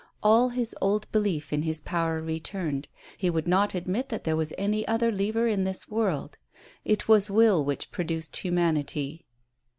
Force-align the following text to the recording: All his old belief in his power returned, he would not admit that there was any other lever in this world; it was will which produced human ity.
All 0.23 0.49
his 0.49 0.75
old 0.81 1.05
belief 1.11 1.53
in 1.53 1.61
his 1.61 1.79
power 1.79 2.23
returned, 2.23 2.87
he 3.19 3.29
would 3.29 3.47
not 3.47 3.75
admit 3.75 4.09
that 4.09 4.23
there 4.23 4.35
was 4.35 4.51
any 4.57 4.81
other 4.87 5.11
lever 5.11 5.45
in 5.45 5.63
this 5.63 5.89
world; 5.91 6.39
it 6.83 7.07
was 7.07 7.29
will 7.29 7.63
which 7.63 7.91
produced 7.91 8.37
human 8.37 8.77
ity. 8.77 9.27